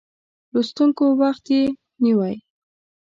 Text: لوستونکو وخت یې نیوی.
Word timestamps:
لوستونکو 0.53 1.05
وخت 1.21 1.45
یې 1.53 1.63
نیوی. 2.03 2.35